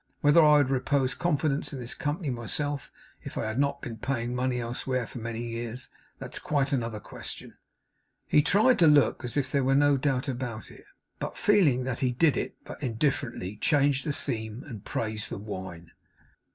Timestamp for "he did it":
11.99-12.55